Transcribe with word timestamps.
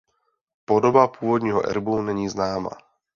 Podoba 0.65 1.07
původního 1.07 1.69
erbu 1.69 2.01
není 2.01 2.29
známá. 2.29 2.69